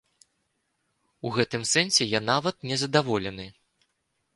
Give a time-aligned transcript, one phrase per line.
[1.29, 3.51] У гэтым сэнсе я нават незадаволены.